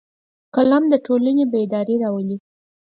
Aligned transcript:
قلم 0.55 0.83
د 0.89 0.93
ټولنې 1.05 1.43
بیداري 1.51 1.95
راولي 2.03 2.37